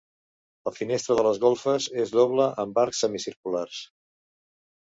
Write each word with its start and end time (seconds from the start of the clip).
La 0.69 0.71
finestra 0.77 1.17
de 1.19 1.25
les 1.27 1.41
golfes 1.43 1.87
és 2.05 2.13
doble 2.21 2.47
amb 2.65 2.81
arcs 2.85 3.05
semicirculars. 3.05 3.87